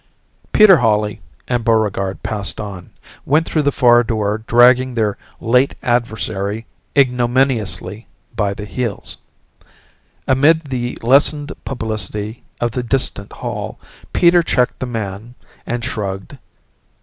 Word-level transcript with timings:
Peter 0.51 0.77
Hawley 0.77 1.21
and 1.47 1.63
Buregarde 1.63 2.21
passed 2.23 2.59
on, 2.59 2.89
went 3.23 3.47
through 3.47 3.61
the 3.61 3.71
far 3.71 4.01
door 4.03 4.39
dragging 4.47 4.95
their 4.95 5.15
late 5.39 5.75
adversary 5.83 6.65
ignominiously 6.97 8.07
by 8.35 8.55
the 8.55 8.65
heels. 8.65 9.17
Amid 10.27 10.61
the 10.71 10.97
lessened 11.03 11.51
publicity 11.65 12.43
of 12.59 12.71
the 12.71 12.81
distant 12.81 13.31
hall, 13.31 13.77
Peter 14.11 14.41
checked 14.41 14.79
the 14.79 14.87
man 14.87 15.35
and 15.67 15.85
shrugged. 15.85 16.39